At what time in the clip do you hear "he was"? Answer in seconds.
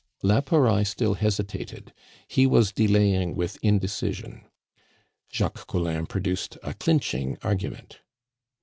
2.27-2.71